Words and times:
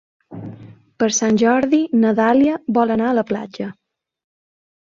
Per 1.03 1.09
Sant 1.17 1.37
Jordi 1.41 1.81
na 2.05 2.13
Dàlia 2.21 2.57
vol 2.79 2.95
anar 2.97 3.07
a 3.11 3.15
la 3.19 3.25
platja. 3.33 3.69